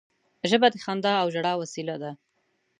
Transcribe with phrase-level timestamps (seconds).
[0.49, 2.11] ژبه د خندا او ژړا وسیله ده